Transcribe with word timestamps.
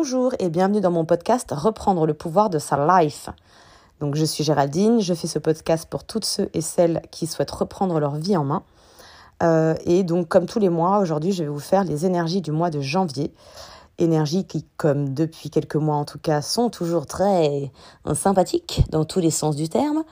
Bonjour 0.00 0.32
et 0.38 0.48
bienvenue 0.48 0.80
dans 0.80 0.92
mon 0.92 1.04
podcast 1.04 1.50
Reprendre 1.50 2.06
le 2.06 2.14
pouvoir 2.14 2.50
de 2.50 2.60
sa 2.60 3.00
life. 3.00 3.30
Donc 3.98 4.14
je 4.14 4.24
suis 4.24 4.44
Géraldine, 4.44 5.00
je 5.00 5.12
fais 5.12 5.26
ce 5.26 5.40
podcast 5.40 5.88
pour 5.90 6.04
toutes 6.04 6.24
ceux 6.24 6.48
et 6.54 6.60
celles 6.60 7.02
qui 7.10 7.26
souhaitent 7.26 7.50
reprendre 7.50 7.98
leur 7.98 8.14
vie 8.14 8.36
en 8.36 8.44
main. 8.44 8.62
Euh, 9.42 9.74
et 9.86 10.04
donc 10.04 10.28
comme 10.28 10.46
tous 10.46 10.60
les 10.60 10.68
mois, 10.68 11.00
aujourd'hui 11.00 11.32
je 11.32 11.42
vais 11.42 11.48
vous 11.48 11.58
faire 11.58 11.82
les 11.82 12.06
énergies 12.06 12.40
du 12.40 12.52
mois 12.52 12.70
de 12.70 12.80
janvier. 12.80 13.34
Énergies 13.98 14.44
qui, 14.44 14.64
comme 14.76 15.14
depuis 15.14 15.50
quelques 15.50 15.74
mois 15.74 15.96
en 15.96 16.04
tout 16.04 16.20
cas, 16.20 16.42
sont 16.42 16.70
toujours 16.70 17.06
très 17.06 17.72
sympathiques 18.14 18.84
dans 18.90 19.04
tous 19.04 19.18
les 19.18 19.32
sens 19.32 19.56
du 19.56 19.68
terme. 19.68 20.04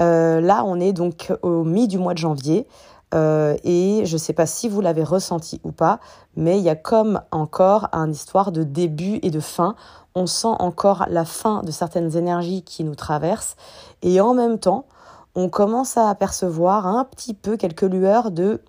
Euh, 0.00 0.40
là, 0.40 0.64
on 0.66 0.80
est 0.80 0.92
donc 0.92 1.32
au 1.42 1.62
mi 1.62 1.86
du 1.86 1.98
mois 1.98 2.14
de 2.14 2.18
janvier. 2.18 2.66
Euh, 3.14 3.56
et 3.64 4.02
je 4.04 4.12
ne 4.12 4.18
sais 4.18 4.32
pas 4.32 4.46
si 4.46 4.68
vous 4.68 4.80
l'avez 4.80 5.02
ressenti 5.02 5.60
ou 5.64 5.72
pas, 5.72 5.98
mais 6.36 6.58
il 6.58 6.64
y 6.64 6.68
a 6.68 6.76
comme 6.76 7.20
encore 7.32 7.88
un 7.92 8.10
histoire 8.10 8.52
de 8.52 8.62
début 8.62 9.18
et 9.22 9.30
de 9.30 9.40
fin. 9.40 9.74
On 10.14 10.26
sent 10.26 10.54
encore 10.58 11.06
la 11.08 11.24
fin 11.24 11.62
de 11.62 11.70
certaines 11.70 12.16
énergies 12.16 12.62
qui 12.62 12.84
nous 12.84 12.94
traversent. 12.94 13.56
Et 14.02 14.20
en 14.20 14.34
même 14.34 14.58
temps, 14.58 14.86
on 15.34 15.48
commence 15.48 15.96
à 15.96 16.08
apercevoir 16.08 16.86
un 16.86 17.04
petit 17.04 17.34
peu 17.34 17.56
quelques 17.56 17.82
lueurs 17.82 18.30
de 18.30 18.60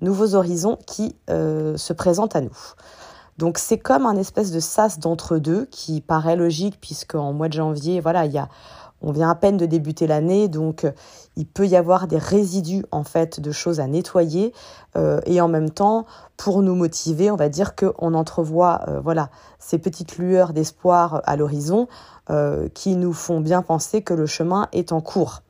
nouveaux 0.00 0.34
horizons 0.34 0.78
qui 0.86 1.14
euh, 1.28 1.76
se 1.76 1.92
présentent 1.92 2.36
à 2.36 2.40
nous. 2.40 2.56
Donc 3.38 3.58
c'est 3.58 3.78
comme 3.78 4.04
un 4.04 4.16
espèce 4.16 4.50
de 4.50 4.60
sas 4.60 4.98
d'entre-deux 4.98 5.66
qui 5.70 6.00
paraît 6.00 6.36
logique 6.36 6.78
puisque 6.80 7.14
en 7.14 7.32
mois 7.32 7.48
de 7.48 7.54
janvier, 7.54 8.00
voilà, 8.00 8.26
il 8.26 8.32
y 8.32 8.38
a 8.38 8.48
on 9.02 9.12
vient 9.12 9.30
à 9.30 9.34
peine 9.34 9.56
de 9.56 9.66
débuter 9.66 10.06
l'année, 10.06 10.48
donc 10.48 10.84
euh, 10.84 10.92
il 11.36 11.46
peut 11.46 11.66
y 11.66 11.76
avoir 11.76 12.06
des 12.06 12.18
résidus 12.18 12.84
en 12.90 13.04
fait 13.04 13.40
de 13.40 13.50
choses 13.50 13.80
à 13.80 13.86
nettoyer 13.86 14.52
euh, 14.96 15.20
et 15.26 15.40
en 15.40 15.48
même 15.48 15.70
temps, 15.70 16.06
pour 16.36 16.62
nous 16.62 16.74
motiver, 16.74 17.30
on 17.30 17.36
va 17.36 17.48
dire 17.48 17.74
qu'on 17.74 18.14
entrevoit 18.14 18.82
euh, 18.88 19.00
voilà 19.00 19.30
ces 19.58 19.78
petites 19.78 20.18
lueurs 20.18 20.52
d'espoir 20.52 21.22
à 21.24 21.36
l'horizon 21.36 21.88
qui 22.74 22.94
nous 22.94 23.12
font 23.12 23.40
bien 23.40 23.60
penser 23.60 24.02
que 24.02 24.14
le 24.14 24.24
chemin 24.24 24.68
est 24.70 24.92
en 24.92 25.00
cours 25.00 25.42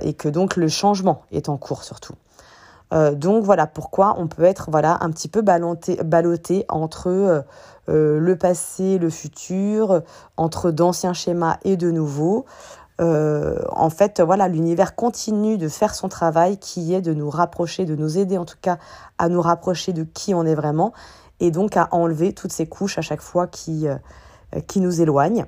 et 0.00 0.14
que 0.14 0.30
donc 0.30 0.56
le 0.56 0.66
changement 0.66 1.24
est 1.30 1.50
en 1.50 1.58
cours 1.58 1.84
surtout. 1.84 2.14
Euh, 2.92 3.14
donc 3.14 3.44
voilà 3.44 3.66
pourquoi 3.66 4.16
on 4.18 4.26
peut 4.26 4.42
être 4.44 4.70
voilà 4.70 4.98
un 5.00 5.10
petit 5.10 5.28
peu 5.28 5.42
ballotté, 5.42 6.64
entre 6.68 7.08
euh, 7.08 7.40
euh, 7.88 8.18
le 8.18 8.36
passé, 8.36 8.98
le 8.98 9.10
futur, 9.10 10.02
entre 10.36 10.70
d'anciens 10.70 11.12
schémas 11.12 11.58
et 11.64 11.76
de 11.76 11.90
nouveaux. 11.90 12.46
en 12.98 13.88
fait, 13.88 14.20
voilà, 14.20 14.46
l'univers 14.48 14.94
continue 14.94 15.56
de 15.56 15.68
faire 15.68 15.94
son 15.94 16.08
travail 16.08 16.58
qui 16.58 16.92
est 16.92 17.00
de 17.00 17.14
nous 17.14 17.30
rapprocher, 17.30 17.86
de 17.86 17.96
nous 17.96 18.18
aider 18.18 18.36
en 18.36 18.44
tout 18.44 18.58
cas 18.60 18.76
à 19.16 19.30
nous 19.30 19.40
rapprocher 19.40 19.94
de 19.94 20.04
qui 20.04 20.34
on 20.34 20.44
est 20.44 20.54
vraiment 20.54 20.92
et 21.40 21.50
donc 21.50 21.78
à 21.78 21.88
enlever 21.92 22.34
toutes 22.34 22.52
ces 22.52 22.66
couches 22.66 22.98
à 22.98 23.00
chaque 23.00 23.22
fois 23.22 23.46
qui, 23.46 23.86
qui 24.66 24.80
nous 24.80 25.00
éloignent. 25.00 25.46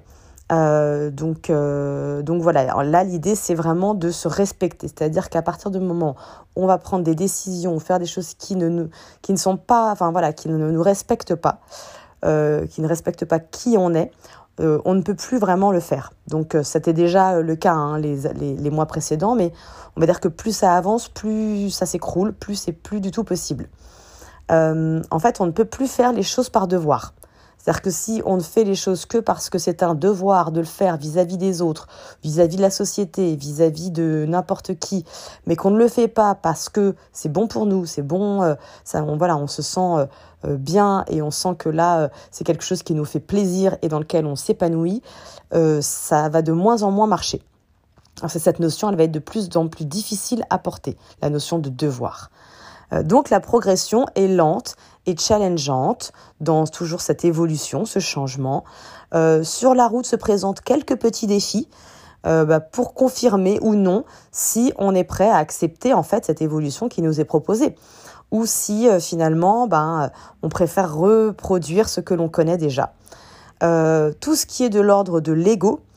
Euh, 0.53 1.11
donc, 1.11 1.49
euh, 1.49 2.21
donc 2.23 2.43
voilà, 2.43 2.83
là 2.83 3.05
l'idée 3.05 3.35
c'est 3.35 3.55
vraiment 3.55 3.95
de 3.95 4.11
se 4.11 4.29
respecter, 4.29 4.89
c'est-à-dire 4.89 5.31
qu'à 5.31 5.41
partir 5.41 5.71
du 5.71 5.79
moment 5.79 6.15
où 6.57 6.65
on 6.65 6.67
va 6.67 6.77
prendre 6.77 7.05
des 7.05 7.15
décisions, 7.15 7.79
faire 7.79 7.99
des 7.99 8.07
choses 8.07 8.35
qui 8.35 8.57
ne, 8.57 8.69
nous, 8.69 8.91
qui 9.23 9.33
ne 9.33 9.39
sont 9.39 9.57
pas, 9.57 9.91
enfin 9.91 10.11
voilà, 10.11 10.35
qui 10.35 10.49
ne 10.49 10.71
nous 10.71 10.83
respectent 10.83 11.37
pas, 11.37 11.61
euh, 12.27 12.67
qui 12.67 12.83
ne 12.83 12.89
respectent 12.89 13.25
pas 13.25 13.39
qui 13.39 13.77
on 13.79 13.95
est, 13.95 14.11
on 14.59 14.95
ne 14.95 15.01
peut 15.01 15.17
plus 15.17 15.39
vraiment 15.39 15.73
le 15.73 15.81
faire. 15.81 16.13
Donc 16.29 16.57
c'était 16.63 16.93
déjà 16.93 17.41
le 17.41 17.57
cas 17.57 17.73
hein, 17.73 17.99
les, 17.99 18.17
les, 18.35 18.71
mois 18.71 18.87
précédents, 18.87 19.35
mais 19.35 19.51
on 19.97 20.01
va 20.01 20.07
dire 20.07 20.21
que 20.21 20.29
plus 20.29 20.53
ça 20.55 20.77
avance, 20.77 21.09
plus 21.09 21.71
ça 21.71 21.85
s'écroule, 21.85 22.33
plus 22.33 22.55
c'est 22.55 22.73
plus 22.73 23.01
du 23.01 23.11
tout 23.11 23.25
possible. 23.25 23.69
en 24.51 25.19
fait, 25.19 25.41
on 25.41 25.47
ne 25.47 25.51
peut 25.51 25.65
plus 25.65 25.89
faire 25.89 26.13
les 26.13 26.23
choses 26.23 26.51
par 26.51 26.69
devoir. 26.69 27.15
C'est-à-dire 27.63 27.83
que 27.83 27.91
si 27.91 28.23
on 28.27 28.37
ne 28.37 28.43
fait 28.43 28.65
les 28.65 28.75
choses 28.75 29.07
que 29.07 29.19
parce 29.19 29.49
que 29.49 29.57
c'est 29.57 29.85
un 29.85 29.95
devoir 29.95 30.51
de 30.51 30.59
le 30.59 30.67
faire 30.67 30.97
vis-à-vis 30.97 31.39
des 31.39 31.63
autres, 31.63 31.87
vis-à-vis 32.25 32.57
de 32.57 32.63
la 32.63 32.71
société, 32.71 33.37
vis-à-vis 33.37 33.93
de 33.93 34.25
n'importe 34.29 34.75
qui, 34.81 35.05
mais 35.47 35.55
qu'on 35.55 35.71
ne 35.71 35.79
le 35.79 35.87
fait 35.87 36.09
pas 36.09 36.35
parce 36.35 36.69
que 36.69 36.97
c'est 37.13 37.31
bon 37.31 37.47
pour 37.47 37.67
nous, 37.67 37.87
c'est 37.87 38.03
bon, 38.03 38.43
euh, 38.43 38.55
ça, 38.83 39.05
on, 39.05 39.17
voilà, 39.17 39.37
on 39.37 39.47
se 39.47 39.63
sent 39.63 39.79
euh, 39.81 40.07
euh, 40.45 40.57
bien 40.57 41.05
et 41.07 41.23
on 41.23 41.31
sent 41.31 41.55
que 41.57 41.69
là, 41.69 42.11
c'est 42.33 42.43
quelque 42.43 42.65
chose 42.65 42.83
qui 42.83 42.95
nous 42.95 43.05
fait 43.05 43.21
plaisir 43.21 43.77
et 43.83 43.89
dans 43.89 44.01
lequel 44.01 44.27
on 44.27 44.35
s'épanouit, 44.35 45.01
ça 45.53 46.29
va 46.31 46.43
de 46.43 46.51
moins 46.51 46.83
en 46.83 46.91
moins 46.91 47.07
marcher. 47.07 47.43
Cette 48.27 48.59
notion, 48.59 48.91
elle 48.91 48.97
va 48.97 49.05
être 49.05 49.13
de 49.13 49.21
plus 49.21 49.49
en 49.57 49.69
plus 49.69 49.85
difficile 49.85 50.45
à 50.51 50.59
porter, 50.59 50.97
la 51.21 51.31
notion 51.31 51.61
de 51.61 51.69
devoir. 51.69 52.31
Donc 52.93 53.31
la 53.31 53.41
progression 53.41 54.07
est 54.15 54.29
lente 54.29 54.77
et 55.07 55.17
challengeante 55.17 56.13
dans 56.41 56.67
toujours 56.67 57.01
cette 57.01 57.25
évolution, 57.25 57.85
ce 57.85 57.99
changement. 57.99 58.65
Euh, 59.15 59.43
sur 59.43 59.75
la 59.75 59.87
route 59.87 60.07
se 60.07 60.17
présentent 60.17 60.61
quelques 60.61 60.97
petits 60.97 61.27
défis 61.27 61.69
euh, 62.27 62.45
bah, 62.45 62.61
pour 62.61 62.95
confirmer 62.95 63.59
ou 63.63 63.75
non 63.75 64.05
si 64.31 64.73
on 64.79 64.95
est 64.95 65.05
prêt 65.05 65.29
à 65.29 65.37
accepter 65.37 65.93
en 65.93 66.03
fait 66.03 66.25
cette 66.25 66.41
évolution 66.41 66.89
qui 66.89 67.03
nous 67.03 67.21
est 67.21 67.25
proposée 67.25 67.75
ou 68.31 68.47
si 68.47 68.89
euh, 68.89 69.01
finalement 69.01 69.67
ben, 69.67 70.11
on 70.43 70.49
préfère 70.49 70.95
reproduire 70.95 71.89
ce 71.89 72.01
que 72.01 72.15
l'on 72.15 72.29
connaît 72.29 72.59
déjà. 72.59 72.93
tout 73.61 74.35
ce 74.35 74.47
qui 74.47 74.65
est 74.65 74.71
de 74.71 74.81
l'ordre 74.81 75.21
de 75.21 75.33
l'ego, 75.33 75.81
euh, 75.81 75.92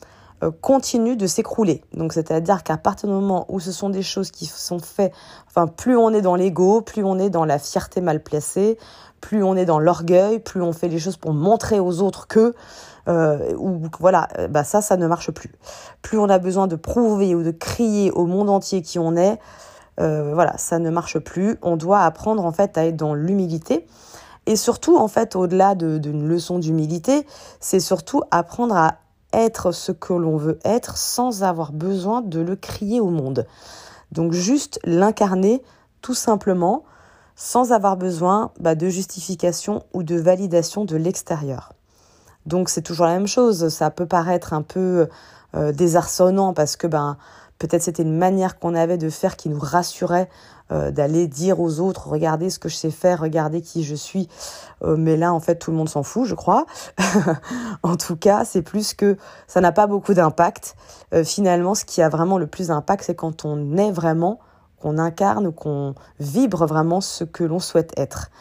continue 0.62 1.16
de 1.16 1.28
s'écrouler. 1.28 1.84
Donc 1.94 2.14
c'est-à-dire 2.14 2.64
qu'à 2.64 2.78
partir 2.78 3.10
du 3.10 3.16
moment 3.16 3.46
où 3.50 3.60
ce 3.60 3.72
sont 3.72 3.90
des 3.90 4.04
choses 4.04 4.32
qui 4.32 4.46
sont 4.46 4.80
faites, 4.80 5.14
enfin 5.48 5.68
plus 5.68 5.98
on 5.98 6.12
est 6.12 6.22
dans 6.22 6.36
l'ego, 6.36 6.82
plus 6.82 7.04
on 7.04 7.20
est 7.20 7.30
dans 7.30 7.46
la 7.46 7.60
fierté 7.60 8.02
mal 8.02 8.22
placée, 8.22 8.78
plus 9.22 9.44
on 9.44 9.56
est 9.56 9.66
dans 9.66 9.80
l'orgueil, 9.80 10.40
plus 10.40 10.62
on 10.62 10.74
fait 10.74 10.88
les 10.88 11.00
choses 11.00 11.18
pour 11.18 11.34
montrer 11.34 11.80
aux 11.80 12.02
autres 12.02 12.28
que 12.28 12.54
euh, 13.08 13.54
ou 13.58 13.82
voilà, 14.00 14.28
euh, 14.40 14.48
bah 14.48 14.64
ça, 14.64 14.82
ça 14.82 14.98
ne 14.98 15.08
marche 15.08 15.32
plus. 15.32 15.52
Plus 16.02 16.18
on 16.18 16.30
a 16.30 16.40
besoin 16.40 16.68
de 16.68 16.76
prouver 16.76 17.36
ou 17.36 17.44
de 17.44 17.52
crier 17.52 18.12
au 18.12 18.26
monde 18.26 18.50
entier 18.50 18.82
qui 18.82 19.00
on 19.00 19.16
est, 19.16 19.40
voilà, 19.98 20.58
ça 20.58 20.78
ne 20.78 20.90
marche 20.90 21.20
plus. 21.20 21.58
On 21.62 21.78
doit 21.78 22.02
apprendre 22.02 22.44
en 22.44 22.52
fait 22.52 22.78
à 22.78 22.86
être 22.86 22.98
dans 22.98 23.14
l'humilité. 23.14 23.88
Et 24.46 24.56
surtout, 24.56 24.98
en 24.98 25.08
fait, 25.08 25.36
au-delà 25.36 25.76
d'une 25.76 26.28
leçon 26.28 26.60
d'humilité, 26.60 27.26
c'est 27.60 27.80
surtout 27.80 28.22
apprendre 28.32 28.76
à 28.76 28.98
être 29.36 29.72
ce 29.72 29.92
que 29.92 30.14
l'on 30.14 30.38
veut 30.38 30.60
être 30.64 30.98
sans 30.98 31.44
avoir 31.44 31.72
besoin 31.72 32.22
de 32.22 32.40
le 32.40 32.56
crier 32.56 33.00
au 33.00 33.10
monde. 33.10 33.46
Donc 34.12 34.32
juste 34.32 34.80
l'incarner 34.84 35.62
tout 36.02 36.14
simplement 36.14 36.84
sans 37.36 37.72
avoir 37.72 37.98
besoin 37.98 38.52
bah, 38.60 38.76
de 38.76 38.88
justification 38.88 39.84
ou 39.94 40.04
de 40.04 40.16
validation 40.16 40.86
de 40.86 40.96
l'extérieur. 40.96 41.74
Donc 42.46 42.70
c'est 42.70 42.82
toujours 42.82 43.08
la 43.08 43.14
même 43.14 43.28
chose, 43.28 43.70
ça 43.70 43.90
peut 43.90 44.06
paraître 44.06 44.54
un 44.54 44.62
peu 44.62 45.08
euh, 45.56 45.72
désarçonnant 45.72 46.54
parce 46.54 46.76
que 46.76 46.88
ben, 46.88 47.18
peut-être 47.60 47.82
c'était 47.82 48.04
une 48.04 48.18
manière 48.18 48.60
qu'on 48.60 48.76
avait 48.76 48.98
de 48.98 49.10
faire 49.10 49.36
qui 49.36 49.50
nous 49.50 49.60
rassurait 49.60 50.30
euh, 50.72 50.90
d'aller 50.90 51.28
dire 51.28 51.60
aux 51.60 51.80
autres 51.80 52.08
regardez 52.08 52.50
ce 52.50 52.58
que 52.58 52.70
je 52.70 52.76
sais 52.76 52.90
faire, 52.90 53.20
regardez 53.20 53.62
qui 53.62 53.84
je 53.84 53.94
suis. 53.94 54.28
Euh, 54.84 54.96
mais 54.98 55.16
là, 55.16 55.32
en 55.32 55.40
fait, 55.40 55.58
tout 55.58 55.70
le 55.70 55.78
monde 55.78 55.90
s'en 55.90 56.02
fout, 56.02 56.26
je 56.26 56.34
crois. 56.34 56.66
en 57.84 57.96
tout 57.98 58.16
cas, 58.16 58.46
c'est 58.46 58.64
plus 58.64 58.96
que 58.96 59.16
ça 59.46 59.62
n'a 59.62 59.72
pas 59.72 59.86
beaucoup 59.86 60.16
d'impact. 60.16 60.76
Euh, 61.14 61.24
finalement, 61.24 61.76
ce 61.76 61.86
qui 61.86 62.02
a 62.02 62.10
vraiment 62.10 62.40
le 62.40 62.48
plus 62.48 62.70
d'impact, 62.70 63.04
c'est 63.04 63.14
quand 63.14 63.46
on 63.46 63.78
est 63.78 63.92
vraiment, 63.92 64.40
qu'on 64.82 64.98
incarne 64.98 65.54
qu'on 65.54 65.94
vibre 66.20 66.66
vraiment 66.66 67.00
ce 67.00 67.24
que 67.24 67.44
l'on 67.44 67.60
souhaite 67.60 67.94
être. 67.96 68.32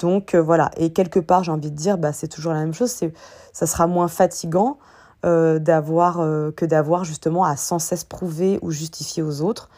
Donc 0.00 0.34
voilà, 0.34 0.72
et 0.76 0.92
quelque 0.92 1.20
part, 1.20 1.44
j'ai 1.44 1.52
envie 1.52 1.70
de 1.70 1.76
dire, 1.76 1.98
bah, 1.98 2.12
c'est 2.12 2.26
toujours 2.26 2.52
la 2.52 2.60
même 2.60 2.74
chose. 2.74 2.90
C'est, 2.90 3.12
ça 3.52 3.66
sera 3.68 3.86
moins 3.86 4.08
fatigant 4.08 4.78
d'avoir 5.22 6.16
que 6.56 6.64
d'avoir 6.64 7.04
justement 7.04 7.44
à 7.44 7.54
sans 7.56 7.78
cesse 7.78 8.04
prouver 8.04 8.58
ou 8.62 8.70
justifier 8.70 9.22
aux 9.22 9.42
autres. 9.42 9.68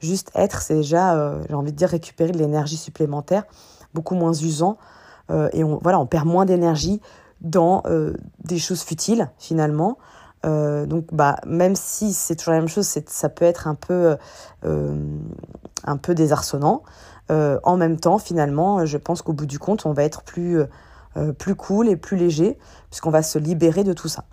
Juste 0.00 0.30
être, 0.34 0.62
c'est 0.62 0.76
déjà, 0.76 1.14
euh, 1.14 1.42
j'ai 1.48 1.54
envie 1.54 1.72
de 1.72 1.76
dire, 1.76 1.90
récupérer 1.90 2.32
de 2.32 2.38
l'énergie 2.38 2.78
supplémentaire, 2.78 3.44
beaucoup 3.92 4.14
moins 4.14 4.32
usant. 4.32 4.78
Euh, 5.30 5.50
et 5.52 5.62
on, 5.62 5.78
voilà, 5.82 6.00
on 6.00 6.06
perd 6.06 6.26
moins 6.26 6.46
d'énergie 6.46 7.00
dans 7.42 7.82
euh, 7.86 8.14
des 8.44 8.58
choses 8.58 8.82
futiles, 8.82 9.30
finalement. 9.38 9.98
donc, 10.42 11.04
bah, 11.12 11.36
même 11.46 11.76
si 11.76 12.14
c'est 12.14 12.34
toujours 12.34 12.54
la 12.54 12.60
même 12.60 12.68
chose, 12.68 12.86
ça 13.06 13.28
peut 13.28 13.44
être 13.44 13.68
un 13.68 13.74
peu, 13.74 14.16
un 14.62 15.96
peu 15.98 16.14
désarçonnant. 16.14 16.82
en 17.28 17.76
même 17.76 18.00
temps, 18.00 18.18
finalement, 18.18 18.86
je 18.86 18.96
pense 18.96 19.20
qu'au 19.20 19.34
bout 19.34 19.46
du 19.46 19.58
compte, 19.58 19.84
on 19.84 19.92
va 19.92 20.02
être 20.02 20.22
plus, 20.22 20.62
plus 21.38 21.54
cool 21.54 21.88
et 21.90 21.96
plus 21.96 22.16
léger, 22.16 22.58
puisqu'on 22.88 23.10
va 23.10 23.22
se 23.22 23.38
libérer 23.38 23.84
de 23.84 23.92
tout 23.92 24.08
ça. 24.08 24.24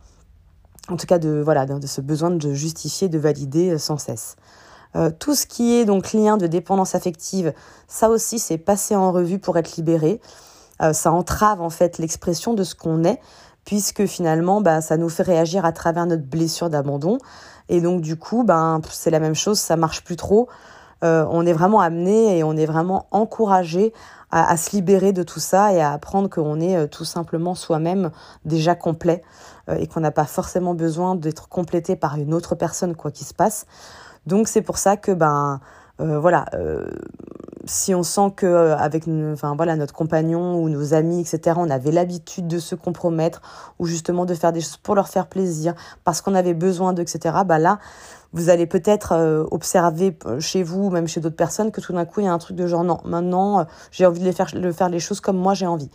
En 0.88 0.96
tout 0.96 1.08
cas, 1.08 1.19
de, 1.19 1.42
voilà, 1.44 1.66
de 1.66 1.88
ce 1.88 2.00
besoin 2.00 2.31
de 2.31 2.54
justifier, 2.54 3.10
de 3.10 3.19
valider 3.19 3.78
sans 3.78 3.98
cesse. 3.98 4.38
Euh, 4.98 5.12
tout 5.18 5.36
ce 5.36 5.46
qui 5.46 5.76
est 5.76 5.86
donc 5.86 6.14
lien 6.14 6.38
de 6.38 6.48
dépendance 6.48 6.96
affective, 6.96 7.54
ça 7.88 8.10
aussi 8.10 8.40
c'est 8.40 8.58
passé 8.58 8.96
en 8.96 9.12
revue 9.12 9.40
pour 9.40 9.58
être 9.58 9.76
libéré. 9.76 10.20
Euh, 10.82 10.94
ça 10.94 11.12
entrave 11.12 11.62
en 11.62 11.70
fait 11.70 11.98
l'expression 11.98 12.54
de 12.54 12.64
ce 12.64 12.74
qu'on 12.74 13.04
est, 13.04 13.20
puisque 13.64 14.06
finalement 14.06 14.60
bah, 14.62 14.82
ça 14.82 14.98
nous 14.98 15.10
fait 15.10 15.24
réagir 15.24 15.66
à 15.66 15.72
travers 15.72 16.06
notre 16.06 16.26
blessure 16.26 16.70
d'abandon. 16.70 17.20
Et 17.70 17.80
donc 17.82 18.02
du 18.02 18.16
coup, 18.16 18.44
ben, 18.44 18.82
c'est 18.90 19.12
la 19.12 19.20
même 19.20 19.36
chose, 19.36 19.60
ça 19.60 19.76
marche 19.76 20.04
plus 20.04 20.16
trop. 20.16 20.48
on 21.02 21.46
est 21.46 21.54
vraiment 21.54 21.80
amené 21.82 22.38
et 22.38 22.44
on 22.44 22.58
est 22.58 22.66
vraiment 22.66 23.06
encouragé 23.12 23.94
à, 24.32 24.50
à, 24.50 24.58
se 24.58 24.72
libérer 24.72 25.14
de 25.14 25.22
tout 25.22 25.40
ça 25.40 25.74
et 25.74 25.82
à 25.82 25.92
apprendre 25.92 26.30
qu'on 26.30 26.60
est 26.60 26.88
tout 26.88 27.06
simplement 27.06 27.56
soi-même 27.56 28.10
déjà 28.46 28.74
complet 28.74 29.22
et 29.70 29.86
qu'on 29.88 30.00
n'a 30.00 30.12
pas 30.12 30.26
forcément 30.26 30.74
besoin 30.74 31.16
d'être 31.16 31.50
complété 31.50 31.96
par 31.96 32.16
une 32.16 32.34
autre 32.34 32.56
personne 32.56 32.96
quoi 32.96 33.12
qu'il 33.12 33.28
se 33.28 33.34
passe. 33.34 33.68
Donc 34.28 34.48
c'est 34.48 34.62
pour 34.62 34.78
ça 34.78 34.98
que 34.98 35.12
ben 35.12 35.60
voilà 36.00 36.46
si 37.68 37.94
on 37.94 38.04
sent 38.04 38.32
que 38.36 38.46
euh, 38.46 38.78
avec 38.78 39.08
enfin 39.08 39.56
voilà 39.56 39.76
notre 39.76 39.94
compagnon 39.94 40.56
ou 40.56 40.70
nos 40.70 40.94
amis 40.94 41.22
etc 41.22 41.58
on 41.60 41.70
avait 41.70 41.92
l'habitude 41.92 42.48
de 42.48 42.60
se 42.60 42.76
compromettre 42.76 43.42
ou 43.80 43.86
justement 43.86 44.26
de 44.26 44.34
faire 44.34 44.54
des 44.54 44.62
choses 44.62 44.78
pour 44.78 44.96
leur 44.96 45.10
faire 45.10 45.28
plaisir 45.28 45.74
parce 46.04 46.22
qu'on 46.22 46.36
avait 46.36 46.54
besoin 46.54 46.94
d'eux 46.94 47.04
etc 47.04 47.36
bah 47.46 47.60
là 47.60 47.80
vous 48.34 48.50
allez 48.50 48.66
peut-être 48.66 49.14
euh, 49.14 49.46
observer 49.52 50.18
euh, 50.26 50.40
chez 50.40 50.64
vous 50.64 50.86
ou 50.86 50.90
même 50.90 51.08
chez 51.08 51.20
d'autres 51.20 51.36
personnes 51.36 51.72
que 51.72 51.82
tout 51.82 51.94
d'un 51.94 52.06
coup 52.06 52.22
il 52.22 52.26
y 52.26 52.30
a 52.30 52.34
un 52.34 52.38
truc 52.38 52.56
de 52.56 52.68
genre 52.68 52.84
non 52.84 53.00
maintenant 53.06 53.66
j'ai 53.92 54.06
envie 54.06 54.24
de 54.24 54.32
faire 54.32 54.48
de 54.54 54.72
faire 54.72 54.90
les 54.90 55.00
choses 55.00 55.20
comme 55.20 55.38
moi 55.38 55.54
j'ai 55.54 55.68
envie 55.68 55.92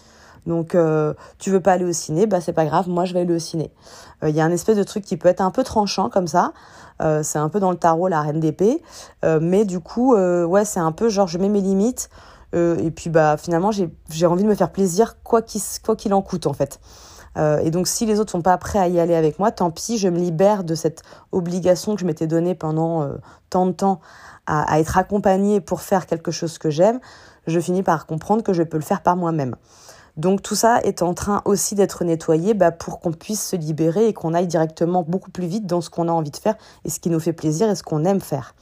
donc, 0.47 0.75
euh, 0.75 1.15
tu 1.39 1.51
veux 1.51 1.61
pas 1.61 1.73
aller 1.73 1.85
au 1.85 1.93
ciné, 1.93 2.27
bah 2.27 2.41
c'est 2.41 2.53
pas 2.53 2.65
grave, 2.65 2.89
moi 2.89 3.05
je 3.05 3.15
vais 3.15 3.21
aller 3.21 3.35
au 3.35 3.39
ciné. 3.39 3.71
Il 4.27 4.35
y 4.35 4.41
a 4.41 4.45
un 4.45 4.51
espèce 4.53 4.77
de 4.77 4.85
truc 4.85 5.05
qui 5.05 5.17
peut 5.17 5.29
être 5.29 5.41
un 5.41 5.51
peu 5.51 5.65
tranchant 5.65 6.09
comme 6.09 6.29
ça. 6.29 6.53
Euh, 7.01 7.23
c'est 7.25 7.39
un 7.39 7.49
peu 7.49 7.59
dans 7.59 7.73
le 7.73 7.77
tarot 7.77 8.07
la 8.07 8.21
reine 8.21 8.39
d'épée, 8.39 8.81
euh, 9.25 9.41
mais 9.43 9.65
du 9.65 9.81
coup, 9.81 10.15
ouais, 10.15 10.65
c'est 10.65 10.81
un 10.81 10.93
peu 10.93 11.09
genre 11.09 11.27
je 11.27 11.39
mets 11.39 11.49
mes 11.49 11.61
limites. 11.61 12.11
et 12.55 12.91
puis 12.91 13.11
bah 13.11 13.37
finalement 13.37 13.71
j'ai 13.73 14.27
envie 14.27 14.43
de 14.43 14.49
me 14.49 14.55
faire 14.55 14.71
plaisir 14.71 15.17
quoi 15.25 15.43
qu'il 15.43 15.61
quoi 15.85 15.97
qu'il 15.97 16.13
en 16.13 16.23
coûte 16.23 16.47
en 16.47 16.53
fait. 16.53 16.81
et 17.37 17.71
donc 17.71 17.89
si 17.89 18.05
les 18.05 18.21
autres 18.21 18.31
sont 18.31 18.43
pas 18.43 18.59
prêts 18.59 18.79
à 18.79 18.89
y 18.89 19.01
aller 19.01 19.15
avec 19.15 19.39
moi, 19.39 19.51
tant 19.51 19.71
pis, 19.71 19.97
je 19.99 20.09
me 20.09 20.19
libère 20.19 20.63
de 20.63 20.75
cette 20.75 21.03
obligation 21.33 21.95
que 21.95 22.01
je 22.01 22.07
m'étais 22.07 22.27
donnée 22.27 22.55
pendant 22.55 23.09
tant 23.51 23.67
de 23.67 23.73
temps 23.73 24.01
à, 24.47 24.75
à, 24.75 24.81
être 24.81 24.99
accompagnée 24.99 25.61
pour 25.61 25.81
faire 25.81 26.07
quelque 26.07 26.31
chose 26.31 26.59
que 26.59 26.71
j'aime. 26.71 27.01
Je 27.47 27.59
finis 27.59 27.83
par 27.83 28.07
comprendre 28.07 28.43
que 28.43 28.53
je 28.53 28.63
peux 28.63 28.77
le 28.77 28.85
faire 28.85 29.03
par 29.03 29.17
moi-même. 29.17 29.57
Donc 30.17 30.43
tout 30.43 30.55
ça 30.55 30.81
est 30.83 31.03
en 31.03 31.15
train 31.15 31.43
aussi 31.45 31.75
d'être 31.75 32.05
nettoyé 32.05 32.55
bah, 32.55 32.71
pour 32.71 33.01
qu'on 33.01 33.13
puisse 33.13 33.43
se 33.47 33.57
libérer 33.57 34.09
et 34.09 34.13
qu'on 34.13 34.35
aille 34.35 34.47
directement 34.47 35.03
beaucoup 35.03 35.31
plus 35.31 35.47
vite 35.47 35.67
dans 35.67 35.81
ce 35.81 35.91
qu'on 35.91 36.09
a 36.09 36.13
envie 36.13 36.31
de 36.31 36.37
faire 36.37 36.57
et 36.85 36.91
ce 36.91 37.01
qui 37.01 37.09
nous 37.09 37.21
fait 37.21 37.33
plaisir 37.33 37.71
et 37.71 37.75
ce 37.75 37.83
qu'on 37.83 38.05
aime 38.05 38.21
faire. 38.21 38.55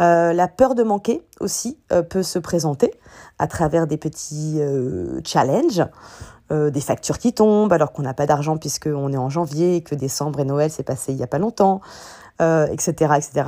Euh, 0.00 0.32
la 0.32 0.48
peur 0.48 0.74
de 0.74 0.82
manquer 0.82 1.22
aussi 1.40 1.76
euh, 1.92 2.02
peut 2.02 2.22
se 2.22 2.38
présenter 2.38 2.92
à 3.38 3.46
travers 3.46 3.86
des 3.86 3.98
petits 3.98 4.56
euh, 4.60 5.20
challenges, 5.24 5.84
des 6.50 6.80
factures 6.80 7.18
qui 7.18 7.32
tombent 7.32 7.72
alors 7.72 7.92
qu'on 7.92 8.02
n'a 8.02 8.12
pas 8.12 8.26
d'argent 8.26 8.56
puisqu'on 8.56 9.12
est 9.12 9.16
en 9.16 9.30
janvier 9.30 9.76
et 9.76 9.82
que 9.82 9.94
décembre 9.94 10.40
et 10.40 10.44
Noël 10.44 10.68
s'est 10.68 10.82
passé 10.82 11.12
il 11.12 11.16
n'y 11.16 11.22
a 11.22 11.28
pas 11.28 11.38
longtemps, 11.38 11.80
etc., 12.40 13.14
etc 13.16 13.44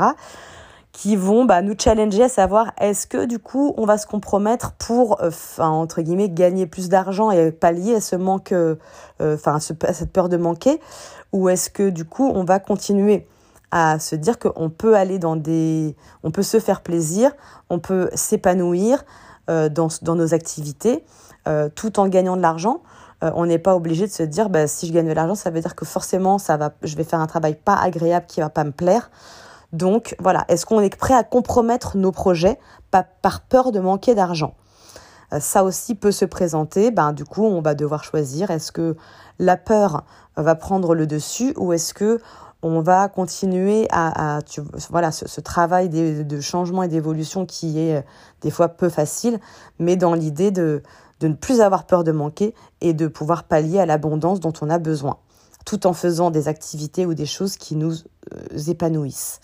qui 0.93 1.17
vont 1.17 1.47
bah, 1.47 1.63
nous 1.63 1.75
challenger 1.79 2.25
à 2.25 2.29
savoir 2.29 2.73
est-ce 2.79 3.07
que 3.07 3.25
du 3.25 3.39
coup 3.39 3.75
on 3.79 3.87
va 3.87 3.97
se 3.97 4.07
compromettre 4.07 4.73
pour 4.73 5.21
euh, 5.23 5.29
enfin 5.29 5.69
entre 5.69 6.03
guillemets 6.03 6.29
gagner 6.29 6.67
plus 6.67 6.89
d'argent 6.89 7.31
et 7.31 7.51
pallier 7.51 7.97
à 7.97 8.01
ce 8.01 8.15
manque 8.15 8.53
euh, 8.53 8.77
enfin 9.21 9.57
à, 9.57 9.61
cette 9.61 10.13
peur 10.13 10.29
de 10.29 10.37
manquer? 10.37 10.81
Ou 11.33 11.49
est-ce 11.49 11.71
que 11.71 11.89
du 11.89 12.05
coup 12.05 12.31
on 12.35 12.45
va 12.45 12.61
continuer 12.61 13.27
à 13.71 13.99
se 13.99 14.15
dire 14.15 14.39
qu'on 14.39 14.69
peut 14.69 14.95
aller 14.95 15.19
dans 15.19 15.35
des 15.35 15.97
on 16.23 16.31
peut 16.31 16.43
se 16.43 16.61
faire 16.61 16.83
plaisir 16.83 17.33
on 17.71 17.79
peut 17.79 18.11
s'épanouir 18.15 19.03
euh, 19.49 19.71
dans, 19.71 19.89
dans 20.03 20.15
nos 20.15 20.35
activités 20.35 21.05
tout 21.75 21.99
en 21.99 22.07
gagnant 22.07 22.37
de 22.37 22.43
l'argent? 22.43 22.83
On 23.21 23.47
n'est 23.47 23.59
pas 23.59 23.75
obligé 23.75 24.07
de 24.07 24.13
se 24.13 24.23
dire 24.23 24.49
bah, 24.49 24.67
si 24.67 24.87
je 24.87 24.93
gagne 24.93 25.09
de 25.09 25.13
l'argent 25.13 25.35
ça 25.35 25.51
veut 25.51 25.61
dire 25.61 25.75
que 25.75 25.85
forcément 25.85 26.39
ça 26.39 26.57
va 26.57 26.73
je 26.83 26.97
vais 26.97 27.05
faire 27.05 27.21
un 27.21 27.27
travail 27.27 27.57
pas 27.57 27.75
agréable 27.75 28.27
qui 28.27 28.41
va 28.41 28.49
pas 28.49 28.63
me 28.63 28.71
plaire 28.71 29.11
donc 29.73 30.15
voilà, 30.19 30.45
est-ce 30.49 30.67
qu'on 30.67 30.81
est 30.81 30.95
prêt 30.95 31.15
à 31.15 31.25
compromettre 31.25 31.97
nos 31.97 32.13
projets 32.13 32.59
par 32.91 33.41
peur 33.41 33.73
de 33.73 33.81
manquer 33.81 34.15
d'argent? 34.15 34.55
Euh, 35.33 35.41
ça 35.41 35.65
aussi 35.65 35.95
peut 35.95 36.13
se 36.13 36.25
présenter. 36.25 36.91
Ben, 36.91 37.13
du 37.13 37.25
coup, 37.25 37.45
on 37.45 37.63
va 37.63 37.75
devoir 37.75 38.05
choisir 38.05 38.51
est-ce 38.51 38.73
que 38.73 38.97
la 39.39 39.57
peur 39.57 40.05
va 40.37 40.55
prendre 40.55 40.95
le 40.95 41.07
dessus 41.07 41.55
ou 41.57 41.73
est-ce 41.73 41.95
que 41.95 42.21
on 42.65 42.81
va 42.81 43.09
continuer 43.09 43.89
à, 43.91 44.39
voilà 44.89 45.11
ce, 45.11 45.41
travail 45.41 45.89
de, 45.89 46.41
changement 46.41 46.85
et 46.85 46.89
d'évolution 46.89 47.45
qui 47.45 47.81
est 47.81 47.97
euh, 47.97 48.03
des 48.41 48.53
fois 48.53 48.69
peu 48.69 48.89
facile, 48.89 49.41
mais 49.81 49.97
dans 49.97 50.15
l'idée 50.15 50.53
de, 50.53 50.81
ne 51.23 51.33
plus 51.33 51.61
avoir 51.61 51.87
peur 51.87 52.05
de 52.05 52.13
manquer 52.13 52.55
et 52.81 52.95
de 52.95 53.09
pouvoir 53.09 53.45
pallier 53.45 53.81
à 53.81 53.87
l'abondance 53.87 54.39
dont 54.39 54.53
on 54.61 54.71
a 54.71 54.79
besoin, 54.79 55.19
tout 55.65 55.89
en 55.89 55.93
faisant 55.93 56.31
des 56.31 56.47
activités 56.47 57.05
ou 57.05 57.15
des 57.15 57.27
choses 57.27 57.57
qui 57.57 57.75
nous 57.75 57.95
euh, 58.33 58.59
épanouissent. 58.69 59.41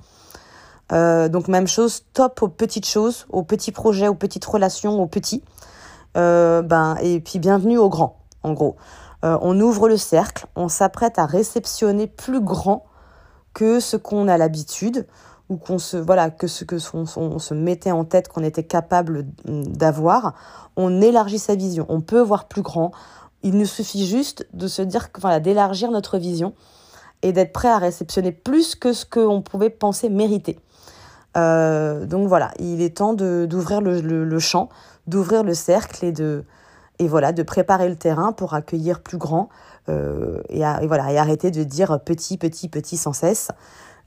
Euh, 0.93 1.29
donc 1.29 1.49
même 1.49 1.67
chose, 1.67 2.05
top 2.15 2.43
aux 2.43 2.49
petites 2.49 2.87
choses, 2.87 3.27
aux 3.31 3.43
petits 3.43 3.73
projets, 3.73 4.09
aux 4.09 4.15
petites 4.15 4.45
relations, 4.45 5.01
aux 5.01 5.07
petits. 5.07 5.43
Euh, 6.17 6.63
ben, 6.63 6.97
et 7.03 7.21
puis 7.21 7.39
bienvenue 7.39 7.79
aux 7.79 7.89
grands, 7.89 8.17
en 8.43 8.53
gros. 8.53 8.77
Euh, 9.25 9.37
on 9.43 9.61
ouvre 9.61 9.89
le 9.89 9.97
cercle, 9.97 10.47
on 10.57 10.69
s'apprête 10.69 11.19
à 11.19 11.27
réceptionner 11.27 12.07
plus 12.07 12.41
grand 12.41 12.87
que 13.53 13.81
ce 13.81 13.97
qu'on 13.97 14.29
a 14.29 14.39
l'habitude 14.39 15.07
ou 15.49 15.57
qu'on 15.57 15.79
se 15.79 15.97
voilà 15.97 16.31
que 16.31 16.47
ce 16.47 16.65
que 16.65 16.77
on, 16.95 17.39
se 17.39 17.55
mettait 17.55 17.91
en 17.91 18.05
tête 18.05 18.29
qu'on 18.29 18.45
était 18.45 18.65
capable 18.65 19.27
d'avoir. 19.45 20.35
On 20.77 21.01
élargit 21.01 21.39
sa 21.39 21.57
vision, 21.57 21.87
on 21.89 22.01
peut 22.01 22.21
voir 22.21 22.47
plus 22.47 22.63
grand. 22.63 22.93
Il 23.43 23.57
nous 23.57 23.67
suffit 23.67 24.07
juste 24.07 24.47
de 24.53 24.69
se 24.69 24.83
dire, 24.83 25.09
voilà, 25.21 25.41
d'élargir 25.41 25.91
notre 25.91 26.19
vision 26.19 26.55
et 27.23 27.33
d'être 27.33 27.53
prêt 27.53 27.69
à 27.69 27.79
réceptionner 27.79 28.33
plus 28.33 28.75
que 28.75 28.93
ce 28.93 29.05
qu'on 29.05 29.43
pouvait 29.43 29.71
penser 29.71 30.09
mériter. 30.09 30.59
Euh, 31.37 32.07
donc 32.07 32.29
voilà, 32.29 32.51
il 32.59 32.81
est 32.81 32.97
temps 32.97 33.15
d'ouvrir 33.15 33.81
le, 33.81 34.01
le, 34.01 34.39
champ, 34.39 34.69
d'ouvrir 35.07 35.45
le 35.45 35.55
cercle 35.55 36.05
et 36.05 36.13
de, 36.13 36.45
et 36.99 37.07
voilà, 37.07 37.33
de 37.33 37.43
préparer 37.43 37.89
le 37.89 37.97
terrain 37.97 38.33
pour 38.33 38.55
accueillir 38.55 39.01
plus 39.01 39.19
grand 39.19 39.49
euh, 39.89 40.43
et, 40.49 40.63
voilà, 40.87 41.13
et 41.13 41.19
arrêter 41.19 41.51
de 41.51 41.63
dire 41.65 42.01
petit, 42.05 42.39
petit, 42.39 42.69
petit 42.69 42.97
sans 42.97 43.13
cesse. 43.13 43.51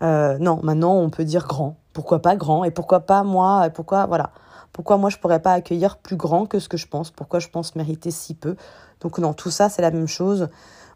Euh, 0.02 0.38
non, 0.40 0.60
maintenant 0.64 0.96
on 0.96 1.10
peut 1.10 1.26
dire 1.26 1.48
grand. 1.48 1.78
Pourquoi 1.94 2.22
pas 2.22 2.36
grand? 2.36 2.64
Et 2.64 2.72
pourquoi 2.72 3.02
pas 3.02 3.24
moi? 3.24 3.70
Pourquoi 3.74 4.08
voilà 4.08 4.32
Pourquoi 4.74 4.98
moi 4.98 5.10
je 5.10 5.18
pourrais 5.18 5.42
pas 5.42 5.54
accueillir 5.54 5.98
plus 5.98 6.16
grand 6.16 6.48
que 6.48 6.60
ce 6.60 6.70
que 6.70 6.78
je 6.78 6.88
pense? 6.88 7.12
Pourquoi 7.12 7.40
je 7.40 7.50
pense 7.50 7.76
mériter 7.76 8.10
si 8.10 8.34
peu? 8.34 8.56
Donc 9.02 9.20
non, 9.20 9.34
tout 9.34 9.52
ça 9.52 9.70
c'est 9.70 9.82
la 9.82 9.92
même 9.92 10.08
chose. 10.08 10.50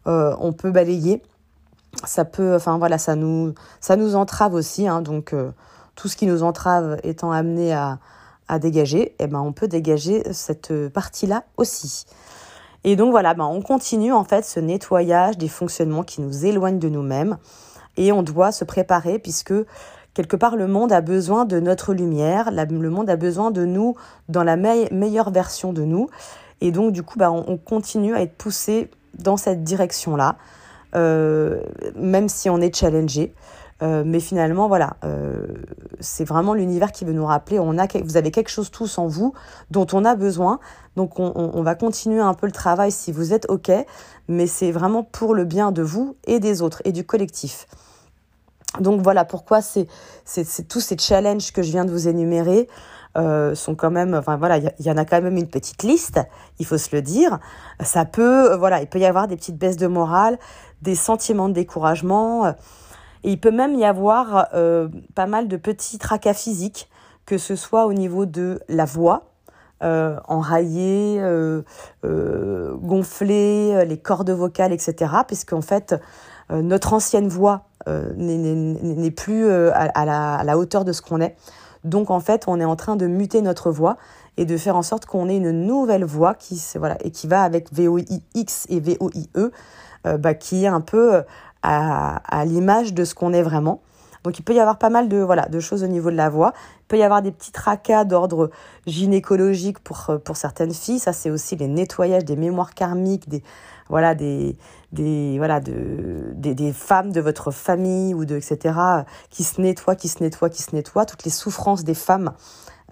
on 0.05 0.53
peut 0.53 0.71
balayer. 0.71 1.21
Ça 2.03 2.25
peut, 2.25 2.55
enfin 2.55 2.77
voilà, 2.77 2.97
ça 2.97 3.15
nous, 3.15 3.53
ça 3.79 3.95
nous 3.95 4.15
entrave 4.15 4.53
aussi. 4.53 4.87
Hein, 4.87 5.01
donc 5.01 5.33
tout 5.95 6.07
ce 6.07 6.15
qui 6.15 6.25
nous 6.25 6.43
entrave 6.43 6.97
étant 7.03 7.31
amené 7.31 7.73
à, 7.73 7.99
à 8.47 8.59
dégager, 8.59 9.15
eh 9.19 9.27
ben, 9.27 9.39
on 9.39 9.53
peut 9.53 9.67
dégager 9.67 10.23
cette 10.33 10.89
partie-là 10.89 11.43
aussi. 11.57 12.05
Et 12.83 12.95
donc 12.95 13.09
voilà, 13.09 13.33
ben, 13.33 13.45
on 13.45 13.61
continue 13.61 14.13
en 14.13 14.23
fait 14.23 14.45
ce 14.45 14.59
nettoyage 14.59 15.39
des 15.39 15.47
fonctionnements 15.47 16.03
qui 16.03 16.21
nous 16.21 16.45
éloignent 16.45 16.77
de 16.77 16.87
nous-mêmes 16.87 17.37
et 17.97 18.11
on 18.11 18.21
doit 18.21 18.51
se 18.51 18.63
préparer 18.63 19.17
puisque 19.17 19.55
quelque 20.13 20.35
part 20.35 20.55
le 20.55 20.67
monde 20.67 20.91
a 20.91 21.01
besoin 21.01 21.45
de 21.45 21.59
notre 21.59 21.95
lumière, 21.95 22.51
le 22.51 22.89
monde 22.89 23.09
a 23.09 23.15
besoin 23.15 23.49
de 23.49 23.65
nous 23.65 23.95
dans 24.29 24.43
la 24.43 24.55
meilleure 24.55 25.31
version 25.31 25.73
de 25.73 25.81
nous 25.81 26.09
et 26.61 26.71
donc 26.71 26.91
du 26.91 27.01
coup 27.01 27.17
ben, 27.17 27.31
on, 27.31 27.57
continue 27.57 28.13
à 28.13 28.21
être 28.21 28.35
poussé 28.35 28.91
dans 29.17 29.35
cette 29.35 29.63
direction-là, 29.63 30.35
euh, 30.95 31.63
même 31.95 32.29
si 32.29 32.51
on 32.51 32.61
est 32.61 32.75
challengé. 32.75 33.33
Euh, 33.81 34.03
mais 34.05 34.21
finalement, 34.21 34.69
voilà, 34.69 34.95
euh, 35.03 35.47
c'est 35.99 36.23
vraiment 36.23 36.53
l'univers 36.53 36.93
qui 36.93 37.03
veut 37.03 37.11
nous 37.11 37.25
rappeler, 37.25 37.59
on 37.59 37.77
a, 37.77 37.87
vous 38.03 38.15
avez 38.15 38.31
quelque 38.31 38.49
chose 38.49 38.71
tous 38.71 38.97
en 38.97 39.07
vous 39.07 39.33
dont 39.69 39.85
on 39.91 40.05
a 40.05 40.15
besoin. 40.15 40.59
Donc 40.95 41.19
on, 41.19 41.61
va 41.61 41.75
continuer 41.75 42.21
un 42.21 42.33
peu 42.33 42.45
le 42.45 42.53
travail 42.53 42.89
si 42.89 43.11
vous 43.11 43.33
êtes 43.33 43.47
OK, 43.49 43.69
mais 44.29 44.47
c'est 44.47 44.71
vraiment 44.71 45.03
pour 45.03 45.35
le 45.35 45.43
bien 45.43 45.73
de 45.73 45.81
vous 45.81 46.15
et 46.25 46.39
des 46.39 46.61
autres 46.61 46.81
et 46.85 46.93
du 46.93 47.05
collectif. 47.05 47.67
Donc 48.79 49.01
voilà 49.01 49.25
pourquoi 49.25 49.59
c'est 49.61 49.87
tous 50.69 50.79
ces 50.79 50.97
challenges 50.97 51.51
que 51.51 51.61
je 51.61 51.71
viens 51.71 51.83
de 51.83 51.91
vous 51.91 52.07
énumérer 52.07 52.69
euh, 53.17 53.55
sont 53.55 53.75
quand 53.75 53.91
même, 53.91 54.13
enfin 54.13 54.37
voilà, 54.37 54.57
il 54.57 54.71
y, 54.79 54.83
y, 54.83 54.91
en 54.91 54.97
a 54.97 55.03
quand 55.03 55.21
même 55.21 55.37
une 55.37 55.49
petite 55.49 55.83
liste, 55.83 56.19
il 56.59 56.65
faut 56.65 56.77
se 56.77 56.93
le 56.95 57.01
dire. 57.01 57.39
Ça 57.81 58.05
peut, 58.05 58.55
voilà, 58.55 58.81
il 58.81 58.87
peut 58.87 58.99
y 58.99 59.05
avoir 59.05 59.27
des 59.27 59.35
petites 59.35 59.57
baisses 59.57 59.77
de 59.77 59.87
morale, 59.87 60.37
des 60.81 60.95
sentiments 60.95 61.49
de 61.49 61.53
découragement. 61.53 62.55
Et 63.25 63.31
il 63.31 63.39
peut 63.39 63.51
même 63.51 63.73
y 63.73 63.83
avoir 63.85 64.49
euh, 64.53 64.87
pas 65.15 65.25
mal 65.25 65.47
de 65.47 65.57
petits 65.57 65.97
tracas 65.97 66.35
physiques, 66.35 66.87
que 67.25 67.39
ce 67.39 67.55
soit 67.55 67.87
au 67.87 67.93
niveau 67.93 68.27
de 68.27 68.61
la 68.69 68.85
voix, 68.85 69.23
euh, 69.83 70.15
enraillée, 70.27 71.17
euh, 71.19 71.61
euh 72.05 72.75
gonflée, 72.75 73.83
les 73.85 73.97
cordes 73.97 74.29
vocales, 74.29 74.71
etc. 74.71 75.11
Puisqu'en 75.27 75.61
fait, 75.61 75.95
euh, 76.51 76.61
notre 76.61 76.93
ancienne 76.93 77.27
voix 77.27 77.63
n'est 77.87 79.11
plus 79.11 79.51
à, 79.51 80.05
la, 80.05 80.35
à, 80.35 80.43
la, 80.43 80.57
hauteur 80.57 80.85
de 80.85 80.93
ce 80.93 81.01
qu'on 81.01 81.19
est. 81.19 81.35
Donc 81.83 82.09
en 82.11 82.19
fait, 82.19 82.45
on 82.47 82.59
est 82.59 82.65
en 82.65 82.75
train 82.75 82.95
de 82.95 83.05
muter 83.05 83.41
notre 83.41 83.69
voix 83.69 83.97
et 84.37 84.45
de 84.45 84.55
faire 84.55 84.75
en 84.75 84.81
sorte 84.81 85.05
qu'on 85.07 85.29
ait 85.29 85.37
une 85.37 85.51
nouvelle 85.51 86.05
voix 86.05 86.35
qui, 86.35 86.63
voilà, 86.75 86.97
et 87.03 87.11
qui 87.11 87.27
va 87.27 87.41
avec 87.43 87.73
VOIX 87.73 88.65
et 88.69 88.79
VOIE, 88.79 89.51
bah, 90.17 90.33
qui 90.33 90.63
est 90.63 90.67
un 90.67 90.81
peu 90.81 91.21
à, 91.65 92.45
l'image 92.45 92.93
de 92.93 93.03
ce 93.03 93.15
qu'on 93.15 93.33
est 93.33 93.41
vraiment. 93.41 93.81
Donc 94.23 94.39
il 94.39 94.43
peut 94.43 94.55
y 94.55 94.59
avoir 94.59 94.79
pas 94.79 94.89
mal 94.89 95.07
de, 95.07 95.17
voilà, 95.17 95.45
de 95.47 95.59
choses 95.59 95.83
au 95.83 95.87
niveau 95.87 96.09
de 96.09 96.15
la 96.15 96.29
voix. 96.29 96.53
Il 96.81 96.87
peut 96.87 96.97
y 96.97 97.03
avoir 97.03 97.21
des 97.21 97.31
petits 97.31 97.51
tracas 97.51 98.05
d'ordre 98.05 98.49
gynécologique 98.87 99.79
pour, 99.79 100.09
euh, 100.09 100.17
pour 100.17 100.35
certaines 100.35 100.73
filles. 100.73 100.97
Ça, 100.97 101.13
c'est 101.13 101.29
aussi 101.29 101.55
les 101.55 101.67
nettoyages 101.67 102.25
des 102.25 102.35
mémoires 102.35 102.73
karmiques, 102.73 103.29
des, 103.29 103.43
voilà, 103.87 104.15
des, 104.15 104.57
des, 104.91 105.37
voilà, 105.37 105.59
de, 105.59 106.33
des, 106.33 106.73
femmes 106.73 107.11
de 107.11 107.21
votre 107.21 107.51
famille 107.51 108.15
ou 108.15 108.25
de, 108.25 108.35
etc., 108.35 108.79
qui 109.29 109.43
se 109.43 109.61
nettoient, 109.61 109.95
qui 109.95 110.07
se 110.07 110.23
nettoient, 110.23 110.49
qui 110.49 110.63
se 110.63 110.75
nettoient. 110.75 111.05
Toutes 111.05 111.23
les 111.23 111.31
souffrances 111.31 111.83
des 111.83 111.93
femmes 111.93 112.33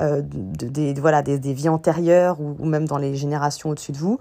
euh, 0.02 0.22
des, 0.24 0.94
voilà, 0.96 1.22
des, 1.22 1.38
des, 1.38 1.54
vies 1.54 1.70
antérieures 1.70 2.42
ou, 2.42 2.56
ou, 2.58 2.66
même 2.66 2.88
dans 2.88 2.98
les 2.98 3.16
générations 3.16 3.70
au-dessus 3.70 3.92
de 3.92 3.98
vous. 3.98 4.18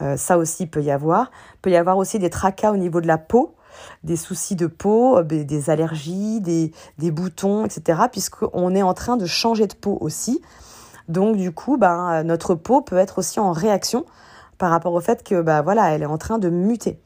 Euh, 0.00 0.16
ça 0.16 0.38
aussi 0.38 0.66
peut 0.66 0.82
y 0.82 0.92
avoir. 0.92 1.30
Il 1.54 1.60
peut 1.62 1.70
y 1.70 1.76
avoir 1.76 1.96
aussi 1.96 2.20
des 2.20 2.30
tracas 2.30 2.70
au 2.70 2.76
niveau 2.76 3.00
de 3.00 3.08
la 3.08 3.18
peau, 3.18 3.54
des 4.04 4.16
soucis 4.16 4.56
de 4.56 4.66
peau, 4.66 5.18
euh, 5.18 5.22
des 5.22 5.70
allergies, 5.70 6.40
des, 6.40 6.72
des 6.98 7.10
boutons, 7.10 7.64
etc. 7.64 8.02
Puisqu'on 8.10 8.74
est 8.74 8.82
en 8.82 8.94
train 8.94 9.16
de 9.16 9.26
changer 9.26 9.66
de 9.66 9.74
peau 9.74 9.98
aussi. 10.00 10.40
Donc 11.08 11.36
du 11.36 11.52
coup, 11.52 11.76
ben, 11.76 12.22
notre 12.22 12.54
peau 12.54 12.82
peut 12.82 12.98
être 12.98 13.18
aussi 13.18 13.40
en 13.40 13.52
réaction 13.52 14.04
par 14.58 14.70
rapport 14.70 14.92
au 14.92 15.00
fait 15.00 15.22
que 15.22 15.40
ben, 15.40 15.62
voilà, 15.62 15.90
elle 15.94 16.02
est 16.02 16.06
en 16.06 16.18
train 16.18 16.38
de 16.38 16.50
muter. 16.50 17.00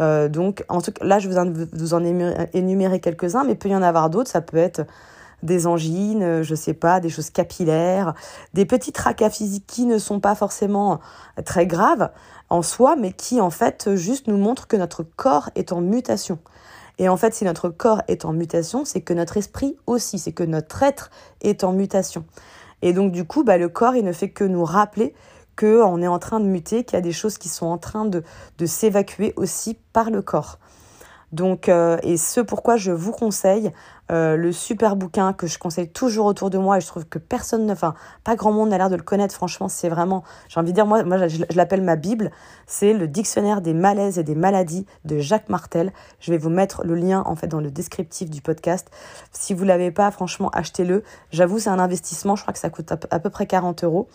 Euh, 0.00 0.28
donc 0.28 0.64
en 0.68 0.80
tout 0.80 0.92
cas, 0.92 1.04
là, 1.04 1.18
je 1.18 1.28
vous 1.28 1.38
en, 1.38 1.50
vous 1.50 1.94
en 1.94 2.04
énumérer 2.52 3.00
quelques-uns, 3.00 3.44
mais 3.44 3.54
peut 3.54 3.68
y 3.68 3.76
en 3.76 3.82
avoir 3.82 4.10
d'autres. 4.10 4.30
Ça 4.30 4.40
peut 4.40 4.56
être 4.56 4.82
des 5.44 5.68
angines, 5.68 6.22
euh, 6.22 6.42
je 6.42 6.54
sais 6.54 6.74
pas, 6.74 6.98
des 6.98 7.10
choses 7.10 7.30
capillaires, 7.30 8.14
des 8.54 8.64
petits 8.64 8.92
tracas 8.92 9.30
physiques 9.30 9.66
qui 9.66 9.86
ne 9.86 9.98
sont 9.98 10.18
pas 10.18 10.34
forcément 10.34 11.00
très 11.44 11.66
graves 11.66 12.10
en 12.50 12.62
soi, 12.62 12.96
mais 12.96 13.12
qui 13.12 13.40
en 13.40 13.50
fait 13.50 13.94
juste 13.94 14.26
nous 14.26 14.38
montrent 14.38 14.66
que 14.66 14.76
notre 14.76 15.04
corps 15.04 15.50
est 15.54 15.72
en 15.72 15.80
mutation. 15.80 16.38
Et 16.98 17.08
en 17.08 17.16
fait, 17.16 17.34
si 17.34 17.44
notre 17.44 17.68
corps 17.68 18.02
est 18.08 18.24
en 18.24 18.32
mutation, 18.32 18.84
c'est 18.84 19.00
que 19.00 19.12
notre 19.12 19.36
esprit 19.36 19.76
aussi, 19.86 20.18
c'est 20.18 20.32
que 20.32 20.44
notre 20.44 20.82
être 20.82 21.10
est 21.40 21.64
en 21.64 21.72
mutation. 21.72 22.24
Et 22.82 22.92
donc 22.92 23.12
du 23.12 23.24
coup, 23.24 23.44
bah, 23.44 23.58
le 23.58 23.68
corps, 23.68 23.96
il 23.96 24.04
ne 24.04 24.12
fait 24.12 24.30
que 24.30 24.44
nous 24.44 24.64
rappeler 24.64 25.14
qu'on 25.56 26.02
est 26.02 26.08
en 26.08 26.18
train 26.18 26.40
de 26.40 26.46
muter, 26.46 26.84
qu'il 26.84 26.94
y 26.94 26.98
a 26.98 27.02
des 27.02 27.12
choses 27.12 27.38
qui 27.38 27.48
sont 27.48 27.66
en 27.66 27.78
train 27.78 28.04
de, 28.04 28.22
de 28.58 28.66
s'évacuer 28.66 29.32
aussi 29.36 29.76
par 29.92 30.10
le 30.10 30.22
corps. 30.22 30.58
Donc, 31.34 31.68
euh, 31.68 31.98
et 32.04 32.16
ce 32.16 32.40
pourquoi 32.40 32.76
je 32.76 32.92
vous 32.92 33.10
conseille 33.10 33.72
euh, 34.12 34.36
le 34.36 34.52
super 34.52 34.94
bouquin 34.94 35.32
que 35.32 35.48
je 35.48 35.58
conseille 35.58 35.88
toujours 35.88 36.26
autour 36.26 36.48
de 36.48 36.58
moi 36.58 36.76
et 36.76 36.80
je 36.80 36.86
trouve 36.86 37.06
que 37.06 37.18
personne, 37.18 37.68
enfin, 37.72 37.94
pas 38.22 38.36
grand 38.36 38.52
monde 38.52 38.68
n'a 38.68 38.78
l'air 38.78 38.88
de 38.88 38.94
le 38.94 39.02
connaître. 39.02 39.34
Franchement, 39.34 39.68
c'est 39.68 39.88
vraiment, 39.88 40.22
j'ai 40.48 40.60
envie 40.60 40.70
de 40.70 40.74
dire, 40.76 40.86
moi, 40.86 41.02
je, 41.26 41.42
l'appelle 41.56 41.82
ma 41.82 41.96
Bible. 41.96 42.30
C'est 42.68 42.92
le 42.92 43.08
dictionnaire 43.08 43.62
des 43.62 43.74
malaises 43.74 44.20
et 44.20 44.22
des 44.22 44.36
maladies 44.36 44.86
de 45.04 45.18
Jacques 45.18 45.48
Martel. 45.48 45.92
Je 46.20 46.30
vais 46.30 46.38
vous 46.38 46.50
mettre 46.50 46.84
le 46.84 46.94
lien, 46.94 47.24
en 47.26 47.34
fait, 47.34 47.48
dans 47.48 47.60
le 47.60 47.72
descriptif 47.72 48.30
du 48.30 48.40
podcast. 48.40 48.88
Si 49.32 49.54
vous 49.54 49.64
l'avez 49.64 49.90
pas, 49.90 50.12
franchement, 50.12 50.50
achetez-le. 50.50 51.02
J'avoue, 51.32 51.58
c'est 51.58 51.70
un 51.70 51.80
investissement. 51.80 52.36
Je 52.36 52.42
crois 52.42 52.54
que 52.54 52.60
ça 52.60 52.70
coûte 52.70 52.92
à 52.92 53.18
peu 53.18 53.30
près 53.30 53.46
40 53.46 53.82
euros 53.82 54.08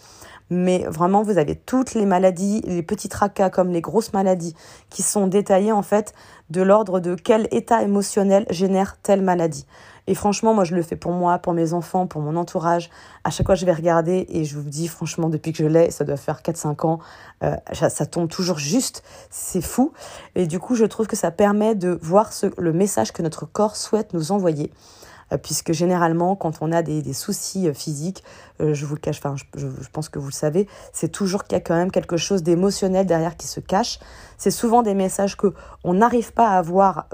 mais 0.49 0.85
vraiment 0.87 1.21
vous 1.21 1.37
avez 1.37 1.55
toutes 1.55 1.93
les 1.93 2.05
maladies, 2.05 2.61
les 2.65 2.81
petits 2.81 3.09
tracas 3.09 3.49
comme 3.49 3.69
les 3.69 3.81
grosses 3.81 4.13
maladies 4.13 4.55
qui 4.89 5.03
sont 5.03 5.27
détaillées 5.27 5.71
en 5.71 5.83
fait 5.83 6.13
de 6.49 6.61
l'ordre 6.61 6.99
de 6.99 7.15
quel 7.15 7.47
état 7.51 7.83
émotionnel 7.83 8.45
génère 8.49 8.97
telle 9.01 9.21
maladie. 9.21 9.65
Et 10.07 10.15
franchement, 10.15 10.55
moi 10.55 10.63
je 10.63 10.73
le 10.73 10.81
fais 10.81 10.95
pour 10.95 11.11
moi, 11.11 11.37
pour 11.37 11.53
mes 11.53 11.73
enfants, 11.73 12.07
pour 12.07 12.21
mon 12.21 12.35
entourage. 12.35 12.89
À 13.23 13.29
chaque 13.29 13.45
fois 13.45 13.53
je 13.53 13.65
vais 13.65 13.73
regarder 13.73 14.25
et 14.29 14.43
je 14.43 14.57
vous 14.57 14.67
dis 14.67 14.87
franchement 14.87 15.29
depuis 15.29 15.51
que 15.51 15.59
je 15.59 15.65
l'ai, 15.65 15.91
ça 15.91 16.03
doit 16.03 16.17
faire 16.17 16.41
4-5 16.41 16.87
ans, 16.87 16.99
euh, 17.43 17.55
ça, 17.73 18.05
tombe 18.07 18.27
toujours 18.27 18.57
juste, 18.57 19.03
c'est 19.29 19.61
fou. 19.61 19.93
Et 20.33 20.47
du 20.47 20.59
coup 20.59 20.73
je 20.73 20.85
trouve 20.85 21.05
que 21.05 21.15
ça 21.15 21.29
permet 21.29 21.75
de 21.75 21.99
voir 22.01 22.33
ce, 22.33 22.47
le 22.57 22.73
message 22.73 23.11
que 23.11 23.21
notre 23.21 23.45
corps 23.45 23.75
souhaite 23.75 24.13
nous 24.15 24.31
envoyer. 24.31 24.71
Euh, 25.31 25.37
puisque 25.37 25.73
généralement, 25.73 26.35
quand 26.35 26.59
on 26.61 26.71
a 26.71 26.81
des, 26.81 27.13
soucis 27.13 27.67
euh, 27.67 27.73
physiques, 27.73 28.23
euh, 28.61 28.73
je 28.73 28.85
vous 28.85 28.95
le 28.95 28.99
cache, 28.99 29.19
enfin, 29.19 29.35
je, 29.55 29.67
pense 29.91 30.09
que 30.09 30.19
vous 30.19 30.27
le 30.27 30.33
savez, 30.33 30.67
c'est 30.93 31.09
toujours 31.09 31.43
qu'il 31.43 31.53
y 31.53 31.57
a 31.57 31.61
quand 31.61 31.75
même 31.75 31.91
quelque 31.91 32.17
chose 32.17 32.43
d'émotionnel 32.43 33.05
derrière 33.05 33.37
qui 33.37 33.47
se 33.47 33.59
cache. 33.59 33.99
C'est 34.37 34.51
souvent 34.51 34.81
des 34.81 34.93
messages 34.93 35.37
que 35.37 35.53
on 35.83 35.95
n'arrive 35.95 36.33
pas 36.33 36.49
à 36.49 36.61
voir 36.61 37.07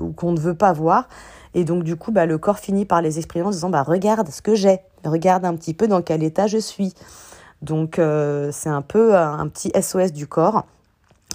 ou 0.00 0.12
qu'on 0.12 0.32
ne 0.32 0.40
veut 0.40 0.54
pas 0.54 0.72
voir. 0.72 1.08
Et 1.54 1.64
donc, 1.64 1.84
du 1.84 1.96
coup, 1.96 2.10
bah, 2.10 2.26
le 2.26 2.38
corps 2.38 2.58
finit 2.58 2.86
par 2.86 3.02
les 3.02 3.18
exprimer 3.18 3.44
en 3.44 3.50
disant 3.50 3.68
bah, 3.68 3.82
Regarde 3.82 4.28
ce 4.30 4.40
que 4.40 4.54
j'ai, 4.54 4.80
regarde 5.04 5.44
un 5.44 5.54
petit 5.54 5.74
peu 5.74 5.88
dans 5.88 6.00
quel 6.00 6.22
état 6.22 6.46
je 6.46 6.58
suis. 6.58 6.94
Donc, 7.60 8.00
c'est 8.50 8.70
un 8.70 8.82
peu 8.82 9.14
un 9.16 9.46
petit 9.48 9.70
SOS 9.80 10.12
du 10.12 10.26
corps. 10.26 10.64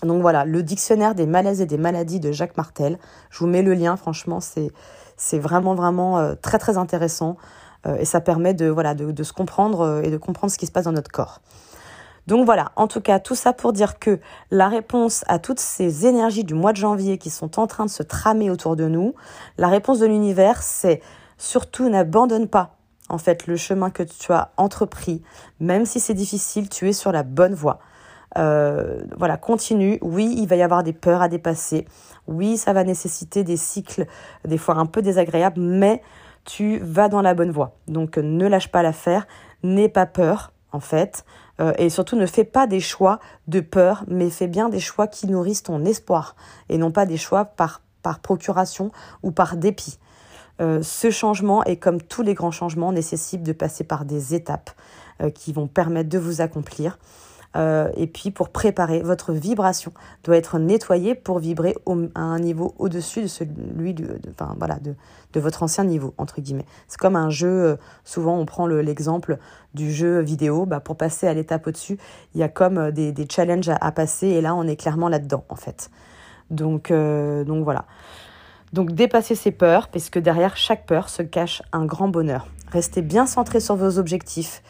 Donc 0.04 0.22
voilà, 0.22 0.46
le 0.46 0.62
dictionnaire 0.62 1.16
des 1.16 1.26
malaises 1.26 1.62
et 1.62 1.66
des 1.66 1.78
maladies 1.78 2.20
de 2.20 2.32
Jacques 2.32 2.58
Martel. 2.58 3.00
Je 3.30 3.40
vous 3.40 3.48
mets 3.48 3.64
le 3.64 3.74
lien, 3.74 3.98
franchement, 3.98 4.40
c'est 4.40 4.72
c'est 5.18 5.40
vraiment, 5.40 5.76
vraiment 5.76 6.20
euh, 6.20 6.36
très, 6.42 6.60
très 6.60 6.78
intéressant. 6.78 7.38
Euh, 7.86 7.98
et 7.98 8.06
ça 8.06 8.22
permet 8.22 8.54
de, 8.54 8.68
voilà, 8.68 8.94
de, 8.94 9.24
se 9.24 9.34
comprendre 9.34 9.82
euh, 9.82 10.02
et 10.02 10.10
de 10.10 10.18
comprendre 10.18 10.52
ce 10.52 10.58
qui 10.58 10.66
se 10.66 10.72
passe 10.72 10.86
dans 10.86 10.94
notre 10.94 11.12
corps. 11.12 11.42
Donc 12.28 12.46
voilà, 12.46 12.72
en 12.76 12.88
tout 12.88 13.00
cas, 13.00 13.20
tout 13.20 13.36
ça 13.36 13.54
pour 13.54 13.72
dire 13.72 14.00
que 14.00 14.20
la 14.52 14.68
réponse 14.68 15.24
à 15.28 15.40
toutes 15.40 15.60
ces 15.60 16.06
énergies 16.06 16.44
du 16.44 16.54
mois 16.54 16.74
de 16.74 16.78
janvier 16.78 17.18
qui 17.18 17.30
sont 17.30 17.58
en 17.60 17.68
train 17.68 17.86
de 17.86 17.90
se 17.90 18.04
tramer 18.04 18.50
autour 18.50 18.76
de 18.76 18.88
nous, 18.88 19.16
la 19.58 19.70
réponse 19.70 20.00
de 20.00 20.06
l'univers, 20.06 20.62
c'est 20.62 21.02
surtout 21.38 21.90
n'abandonne 21.90 22.48
pas 22.48 22.76
en 23.08 23.18
fait 23.18 23.48
le 23.48 23.56
chemin 23.56 23.90
que 23.90 24.04
tu 24.04 24.34
as 24.34 24.52
entrepris, 24.58 25.22
même 25.62 25.86
si 25.86 26.02
c'est 26.02 26.14
difficile, 26.14 26.68
tu 26.68 26.90
es 26.90 26.94
sur 26.94 27.14
la 27.14 27.24
bonne 27.24 27.54
voie. 27.54 27.80
Euh, 28.38 29.02
voilà, 29.18 29.38
continue. 29.38 29.98
Oui, 30.02 30.34
il 30.38 30.48
va 30.48 30.56
y 30.56 30.62
avoir 30.62 30.84
des 30.84 30.94
peurs 30.94 31.22
à 31.22 31.28
dépasser. 31.28 31.86
Oui, 32.28 32.58
ça 32.58 32.74
va 32.74 32.84
nécessiter 32.84 33.44
des 33.44 33.58
cycles 33.58 34.06
des 34.46 34.58
fois 34.58 34.76
un 34.76 34.86
peu 34.86 35.02
désagréables, 35.02 35.60
mais 35.60 36.02
tu 36.46 36.80
vas 36.80 37.10
dans 37.10 37.22
la 37.22 37.34
bonne 37.34 37.52
voie. 37.52 37.76
Donc 37.88 38.18
ne 38.18 38.48
lâche 38.48 38.70
pas 38.70 38.84
l'affaire, 38.84 39.28
n'aie 39.64 39.90
pas 39.90 40.06
peur 40.06 40.54
en 40.72 40.80
fait, 40.80 41.26
euh, 41.60 41.74
et 41.78 41.90
surtout 41.90 42.18
ne 42.18 42.26
fais 42.26 42.44
pas 42.44 42.68
des 42.68 42.80
choix 42.80 43.20
de 43.48 43.62
peur, 43.62 44.04
mais 44.08 44.30
fais 44.30 44.48
bien 44.48 44.70
des 44.70 44.80
choix 44.80 45.08
qui 45.08 45.28
nourrissent 45.28 45.64
ton 45.64 45.84
espoir, 45.86 46.36
et 46.70 46.78
non 46.78 46.92
pas 46.92 47.06
des 47.06 47.18
choix 47.18 47.46
par, 47.46 47.82
procuration 48.22 48.92
ou 49.24 49.32
par 49.32 49.58
dépit. 49.58 49.98
Euh, 50.62 50.82
ce 50.82 51.10
changement, 51.10 51.64
et 51.66 51.78
comme 51.78 52.02
tous 52.02 52.22
les 52.22 52.34
grands 52.34 52.52
changements, 52.52 52.94
nécessite 52.94 53.44
de 53.44 53.52
passer 53.52 53.84
par 53.84 54.06
des 54.06 54.34
étapes 54.34 54.72
qui 55.34 55.52
vont 55.52 55.68
permettre 55.68 56.10
de 56.10 56.20
vous 56.20 56.42
accomplir. 56.42 57.00
Euh, 57.56 57.90
et 57.96 58.08
puis 58.08 58.32
pour 58.32 58.50
préparer, 58.50 59.02
votre 59.02 59.32
vibration 59.32 59.92
doit 60.24 60.38
être 60.38 60.60
nettoyée 60.60 61.16
pour 61.16 61.40
vibrer 61.40 61.76
à 62.16 62.22
un 62.22 62.40
niveau 62.40 62.76
au-dessus 62.78 63.24
de 63.24 63.28
celui 63.28 63.94
de, 63.94 64.20
enfin, 64.32 64.56
voilà, 64.60 64.76
de, 64.80 64.96
de, 65.34 65.40
votre 65.40 65.64
ancien 65.64 65.84
niveau, 65.84 66.14
entre 66.18 66.42
guillemets. 66.42 66.66
C'est 66.88 67.00
comme 67.00 67.16
un 67.16 67.30
jeu, 67.30 67.48
euh, 67.48 67.76
souvent 68.04 68.38
on 68.38 68.46
prend 68.46 68.68
l'exemple 68.68 69.38
du 69.74 69.92
jeu 69.92 70.20
vidéo, 70.20 70.66
bah, 70.66 70.80
pour 70.80 70.98
passer 70.98 71.28
à 71.28 71.34
l'étape 71.34 71.68
au-dessus, 71.68 71.98
il 72.36 72.42
y 72.42 72.44
a 72.44 72.50
comme 72.50 72.78
euh, 72.78 72.92
des, 72.92 73.12
des 73.12 73.28
challenges 73.30 73.70
à, 73.70 73.92
passer 73.92 74.28
et 74.28 74.42
là 74.42 74.54
on 74.54 74.64
est 74.64 74.76
clairement 74.76 75.10
là-dedans 75.10 75.44
en 75.50 75.56
fait. 75.56 75.90
Donc, 76.50 76.94
donc 76.94 77.64
voilà. 77.66 77.86
Donc 78.74 78.94
dépassez 78.94 79.36
ces 79.36 79.52
peurs, 79.52 79.88
puisque 79.90 80.18
derrière 80.18 80.56
chaque 80.56 80.86
peur 80.86 81.10
se 81.10 81.24
cache 81.24 81.62
un 81.74 81.86
grand 81.86 82.08
bonheur. 82.08 82.48
Restez 82.72 83.02
bien 83.02 83.26
centré 83.26 83.60
sur 83.60 83.76
vos 83.76 83.98
objectifs. 83.98 84.62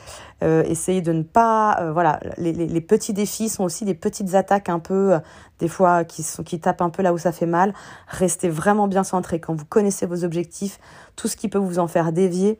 Euh, 0.43 0.63
essayez 0.65 1.01
de 1.01 1.13
ne 1.13 1.23
pas... 1.23 1.79
Euh, 1.81 1.91
voilà, 1.91 2.19
les, 2.37 2.53
les, 2.53 2.81
petits 2.81 3.13
défis 3.13 3.49
sont 3.49 3.63
aussi 3.63 3.85
des 3.85 3.95
petites 3.95 4.35
attaques 4.35 4.69
un 4.69 4.77
peu, 4.77 5.13
euh, 5.13 5.19
des 5.59 5.67
fois, 5.67 6.03
qui, 6.03 6.21
sont, 6.21 6.43
qui 6.43 6.59
tapent 6.59 6.81
un 6.81 6.91
peu 6.91 7.01
là 7.01 7.11
où 7.11 7.17
ça 7.17 7.31
fait 7.31 7.47
mal. 7.47 7.73
Restez 8.07 8.49
vraiment 8.49 8.87
bien 8.87 9.03
centré. 9.03 9.39
Quand 9.39 9.55
vous 9.55 9.65
connaissez 9.65 10.05
vos 10.05 10.23
objectifs, 10.23 10.79
tout 11.15 11.27
ce 11.27 11.35
qui 11.35 11.49
peut 11.49 11.57
vous 11.57 11.79
en 11.79 11.87
faire 11.87 12.11
dévier, 12.11 12.59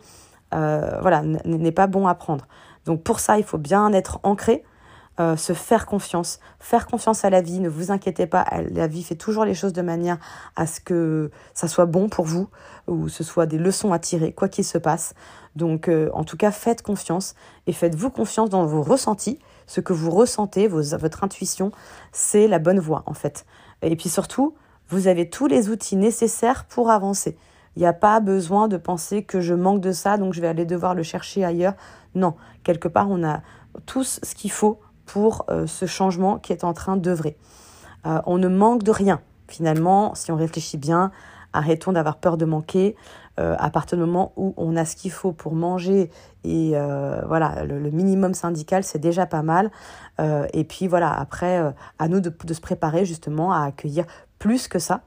voilà, 0.52 1.22
n'est 1.22 1.72
pas 1.72 1.88
bon 1.88 2.08
à 2.08 2.16
prendre. 2.16 2.48
Donc 2.86 3.04
pour 3.04 3.20
ça, 3.20 3.38
il 3.38 3.44
faut 3.44 3.58
bien 3.58 3.92
être 3.94 4.20
ancré. 4.24 4.64
Euh, 5.20 5.36
se 5.36 5.54
faire 5.54 5.88
confiance, 5.88 6.40
faire 6.60 6.86
confiance 6.86 7.26
à 7.26 7.32
la 7.32 7.42
vie, 7.42 7.60
ne 7.60 7.70
vous 7.70 7.90
inquiétez 7.90 8.28
pas, 8.28 8.46
la 8.70 8.86
vie 8.86 9.02
fait 9.02 9.16
toujours 9.16 9.46
les 9.46 9.56
choses 9.56 9.74
de 9.74 9.82
manière 9.82 10.20
à 10.56 10.68
ce 10.68 10.80
que 10.80 11.32
ça 11.56 11.68
soit 11.68 11.88
bon 11.88 12.08
pour 12.08 12.26
vous, 12.26 12.50
ou 12.86 13.10
ce 13.10 13.24
soit 13.24 13.48
des 13.48 13.58
leçons 13.58 13.92
à 13.94 13.98
tirer, 13.98 14.32
quoi 14.32 14.48
qu'il 14.48 14.64
se 14.64 14.78
passe. 14.78 15.16
Donc 15.56 15.88
euh, 15.88 16.12
en 16.14 16.24
tout 16.24 16.38
cas, 16.38 16.52
faites 16.52 16.84
confiance 16.84 17.34
et 17.66 17.74
faites-vous 17.74 18.12
confiance 18.12 18.52
dans 18.52 18.64
vos 18.68 18.84
ressentis, 18.84 19.40
ce 19.66 19.82
que 19.82 19.92
vous 19.92 20.12
ressentez, 20.12 20.68
votre 20.68 21.24
intuition, 21.24 21.72
c'est 22.12 22.48
la 22.48 22.60
bonne 22.60 22.80
voie 22.80 23.02
en 23.08 23.16
fait. 23.16 23.48
Et 23.82 23.96
puis 23.96 24.10
surtout, 24.10 24.54
vous 24.90 25.08
avez 25.08 25.32
tous 25.32 25.48
les 25.48 25.70
outils 25.70 25.96
nécessaires 25.96 26.66
pour 26.66 26.92
avancer. 26.92 27.40
Il 27.76 27.80
n'y 27.80 27.88
a 27.88 27.94
pas 27.94 28.20
besoin 28.20 28.68
de 28.68 28.78
penser 28.78 29.24
que 29.24 29.42
je 29.42 29.56
manque 29.56 29.82
de 29.82 29.94
ça, 29.94 30.18
donc 30.18 30.34
je 30.36 30.42
vais 30.42 30.48
aller 30.48 30.66
devoir 30.66 30.94
le 30.94 31.02
chercher 31.02 31.44
ailleurs. 31.44 31.74
Non, 32.14 32.36
quelque 32.64 32.88
part, 32.88 33.10
on 33.10 33.24
a 33.24 33.42
tous 33.88 34.20
ce 34.22 34.36
qu'il 34.36 34.52
faut 34.52 34.80
pour 35.08 35.46
euh, 35.50 35.66
ce 35.66 35.88
changement 35.88 36.38
qui 36.38 36.54
est 36.54 36.64
en 36.64 36.74
train 36.74 36.98
d'œuvrer. 36.98 37.36
Euh, 38.06 38.22
on 38.28 38.38
ne 38.38 38.48
manque 38.48 38.84
de 38.84 38.92
rien. 38.92 39.22
Finalement, 39.48 40.14
si 40.14 40.32
on 40.32 40.36
réfléchit 40.36 40.78
bien, 40.78 41.12
arrêtons 41.54 41.94
d'avoir 41.94 42.18
peur 42.18 42.38
de 42.38 42.46
manquer. 42.46 42.96
Euh, 43.40 43.56
à 43.58 43.70
partir 43.70 43.98
du 43.98 44.04
moment 44.04 44.34
où 44.36 44.54
on 44.58 44.76
a 44.76 44.84
ce 44.84 44.96
qu'il 44.96 45.12
faut 45.12 45.32
pour 45.32 45.54
manger 45.54 46.10
et 46.44 46.72
voilà 47.28 47.66
le, 47.66 47.92
minimum 47.92 48.34
syndical 48.34 48.84
c'est 48.84 49.00
déjà 49.00 49.26
pas 49.26 49.44
mal 49.44 49.70
et 50.54 50.64
puis 50.64 50.88
voilà 50.88 51.12
après 51.12 51.74
à 52.00 52.08
nous 52.08 52.20
de, 52.20 52.34
de, 52.46 52.54
se 52.54 52.62
préparer 52.62 53.06
justement 53.06 53.52
à 53.52 53.66
accueillir 53.66 54.06
plus 54.40 54.68
que 54.68 54.80
ça 54.80 55.02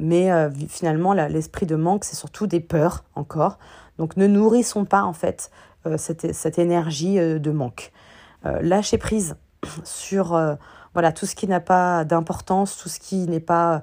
mais 0.00 0.30
finalement, 0.68 1.12
l'esprit 1.12 1.66
de 1.66 1.76
manque, 1.76 2.04
c'est 2.04 2.16
surtout 2.16 2.46
des 2.46 2.60
peurs 2.60 3.04
encore. 3.14 3.58
Donc 3.98 4.16
ne 4.16 4.26
nourrissons 4.26 4.84
pas 4.84 5.04
en 5.04 5.12
fait 5.12 5.50
cette, 5.96 6.34
cette, 6.34 6.58
énergie 6.58 7.16
de 7.16 7.50
manque. 7.50 7.92
Lâchez 8.44 8.98
prise 8.98 9.36
sur 9.84 10.38
voilà 10.94 11.12
tout 11.12 11.26
ce 11.26 11.34
qui 11.34 11.46
n'a 11.48 11.60
pas 11.60 12.04
d'importance, 12.04 12.76
tout 12.78 12.88
ce 12.88 13.00
qui 13.00 13.26
n'est 13.26 13.40
pas 13.40 13.82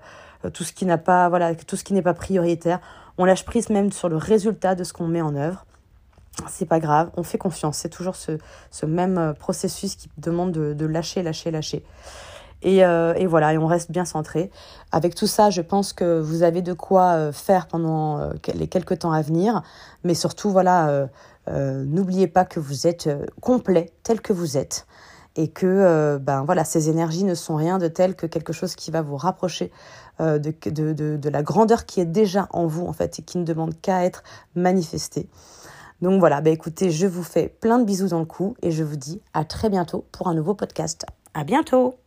tout 0.53 0.63
ce 0.63 0.73
qui 0.73 0.85
n'a 0.85 0.97
pas 0.97 1.29
voilà 1.29 1.53
tout 1.55 1.75
ce 1.75 1.83
qui 1.83 1.93
n'est 1.93 2.01
pas 2.01 2.13
prioritaire. 2.13 2.79
On 3.17 3.25
lâche 3.25 3.45
prise 3.45 3.69
même 3.69 3.91
sur 3.91 4.09
le 4.09 4.17
résultat 4.17 4.75
de 4.75 4.83
ce 4.83 4.93
qu'on 4.93 5.07
met 5.07 5.21
en 5.21 5.35
œuvre 5.35 5.65
c'est 6.47 6.65
pas 6.65 6.79
grave, 6.79 7.11
on 7.15 7.23
fait 7.23 7.37
confiance. 7.37 7.77
C'est 7.77 7.89
toujours 7.89 8.15
ce, 8.15 8.37
ce, 8.71 8.85
même 8.85 9.17
euh, 9.17 9.33
processus 9.33 9.95
qui 9.95 10.09
demande 10.17 10.51
de, 10.51 10.73
de 10.73 10.85
lâcher, 10.85 11.21
lâcher, 11.23 11.51
lâcher. 11.51 11.83
Et, 12.63 12.83
euh, 12.83 13.13
et, 13.15 13.27
voilà, 13.27 13.53
et 13.53 13.57
on 13.57 13.67
reste 13.67 13.91
bien 13.91 14.05
centré. 14.05 14.49
Avec 14.91 15.15
tout 15.15 15.27
ça, 15.27 15.49
je 15.49 15.61
pense 15.61 15.93
que 15.93 16.19
vous 16.19 16.43
avez 16.43 16.61
de 16.61 16.73
quoi 16.73 17.13
euh, 17.13 17.31
faire 17.31 17.67
pendant 17.67 18.31
les 18.55 18.67
quelques 18.67 18.99
temps 18.99 19.11
à 19.11 19.21
venir. 19.21 19.61
Mais 20.03 20.15
surtout, 20.15 20.49
voilà, 20.49 21.07
n'oubliez 21.47 22.27
pas 22.27 22.45
que 22.45 22.59
vous 22.59 22.87
êtes 22.87 23.09
complet 23.41 23.91
tel 24.03 24.21
que 24.21 24.33
vous 24.33 24.57
êtes. 24.57 24.87
Et 25.35 25.47
que 25.47 26.17
ben 26.19 26.43
voilà, 26.43 26.63
ces 26.63 26.89
énergies 26.89 27.23
ne 27.23 27.33
sont 27.33 27.55
rien 27.55 27.79
de 27.79 27.87
tel 27.87 28.15
que 28.15 28.27
quelque 28.27 28.53
chose 28.53 28.75
qui 28.75 28.91
va 28.91 29.01
vous 29.01 29.17
rapprocher 29.17 29.71
de 30.19 31.29
la 31.29 31.43
grandeur 31.43 31.85
qui 31.85 32.01
est 32.01 32.05
déjà 32.05 32.47
en 32.51 32.67
vous, 32.67 32.85
en 32.85 32.93
fait, 32.93 33.19
et 33.19 33.21
qui 33.23 33.37
ne 33.37 33.43
demande 33.43 33.73
qu'à 33.81 34.05
être 34.05 34.23
manifestée. 34.55 35.27
Donc 36.03 36.19
voilà, 36.19 36.41
bah 36.41 36.49
écoutez, 36.49 36.91
je 36.91 37.07
vous 37.07 37.23
fais 37.23 37.47
plein 37.47 37.79
de 37.79 37.85
bisous 37.85 38.09
dans 38.09 38.19
le 38.19 38.25
cou 38.25 38.55
et 38.61 38.71
je 38.71 38.83
vous 38.83 38.97
dis 38.97 39.21
à 39.33 39.45
très 39.45 39.69
bientôt 39.69 40.05
pour 40.11 40.27
un 40.27 40.33
nouveau 40.33 40.53
podcast. 40.53 41.05
À 41.33 41.45
bientôt! 41.45 42.02